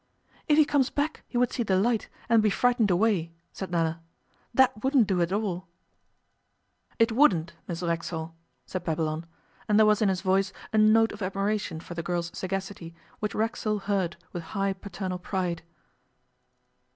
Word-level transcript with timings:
'If 0.47 0.57
he 0.57 0.65
comes 0.65 0.89
back 0.89 1.21
he 1.27 1.37
would 1.37 1.53
see 1.53 1.61
the 1.61 1.77
light, 1.77 2.09
and 2.27 2.41
be 2.41 2.49
frightened 2.49 2.89
away,' 2.89 3.31
said 3.53 3.69
Nella. 3.69 4.01
'That 4.51 4.83
wouldn't 4.83 5.05
do 5.05 5.21
at 5.21 5.31
all.' 5.31 5.67
'It 6.97 7.11
wouldn't, 7.11 7.53
Miss 7.67 7.83
Racksole,' 7.83 8.33
said 8.65 8.83
Babylon, 8.83 9.27
and 9.67 9.77
there 9.77 9.85
was 9.85 10.01
in 10.01 10.09
his 10.09 10.21
voice 10.21 10.51
a 10.73 10.79
note 10.79 11.11
of 11.11 11.21
admiration 11.21 11.79
for 11.79 11.93
the 11.93 12.01
girl's 12.01 12.35
sagacity 12.35 12.95
which 13.19 13.35
Racksole 13.35 13.77
heard 13.77 14.15
with 14.33 14.41
high 14.57 14.73
paternal 14.73 15.19
pride. 15.19 15.61